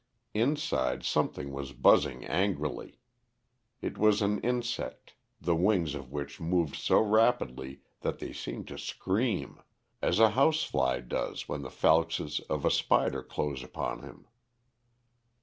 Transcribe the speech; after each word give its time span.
Inside 0.33 1.03
something 1.03 1.51
was 1.51 1.73
buzzing 1.73 2.25
angrily. 2.25 2.97
It 3.83 3.99
was 3.99 4.23
an 4.23 4.39
insect, 4.41 5.13
the 5.39 5.55
wings 5.55 5.93
of 5.93 6.11
which 6.11 6.39
moved 6.39 6.75
so 6.75 6.99
rapidly 6.99 7.81
that 7.99 8.17
they 8.17 8.33
seemed 8.33 8.67
to 8.69 8.79
scream, 8.79 9.61
as 10.01 10.17
a 10.17 10.31
house 10.31 10.63
fly 10.63 11.01
does 11.01 11.47
when 11.47 11.61
the 11.61 11.69
falces 11.69 12.39
of 12.49 12.65
a 12.65 12.71
spider 12.71 13.21
close 13.21 13.61
upon 13.63 14.01
him. 14.01 14.25